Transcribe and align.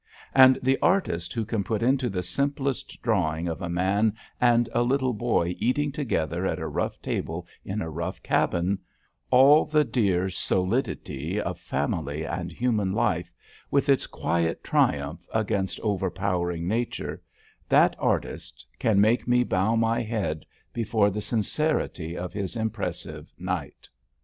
And 0.33 0.57
the 0.63 0.79
artist 0.81 1.31
who 1.31 1.45
can 1.45 1.63
put 1.63 1.83
into 1.83 2.09
the 2.09 2.23
simplest 2.23 2.99
drawing 3.03 3.47
of 3.47 3.61
a 3.61 3.69
man 3.69 4.15
and 4.39 4.67
a 4.73 4.81
little 4.81 5.13
boy 5.13 5.55
eating 5.59 5.91
together 5.91 6.43
at 6.47 6.57
a 6.57 6.67
rough 6.67 6.99
table 7.03 7.45
in 7.63 7.83
a 7.83 7.89
rough 7.91 8.23
cabin, 8.23 8.79
all 9.29 9.63
the 9.63 9.83
dear 9.83 10.27
solidity 10.31 11.39
of 11.39 11.59
family 11.59 12.23
and 12.25 12.51
home 12.51 12.91
life, 12.91 13.31
with 13.69 13.89
its 13.89 14.07
quiet 14.07 14.63
triumph 14.63 15.27
against 15.35 15.79
overpowering 15.81 16.67
Nature, 16.67 17.21
that 17.69 17.95
artist 17.99 18.65
can 18.79 18.99
make 18.99 19.27
me 19.27 19.43
bow 19.43 19.75
my 19.75 20.01
head 20.01 20.47
before 20.73 21.11
the 21.11 21.21
sincerity 21.21 22.17
of 22.17 22.33
his 22.33 22.55
impressive 22.55 23.31
"Night." 23.37 23.87